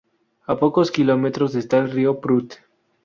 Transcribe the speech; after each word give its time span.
A 0.47 0.57
pocos 0.57 0.89
kilómetros 0.89 1.53
esta 1.53 1.77
el 1.77 1.91
río 1.91 2.19
Prut. 2.21 2.55